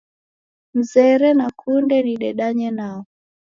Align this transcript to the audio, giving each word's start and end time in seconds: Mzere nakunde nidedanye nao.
Mzere 0.77 1.27
nakunde 1.37 1.95
nidedanye 2.05 2.69
nao. 2.77 3.01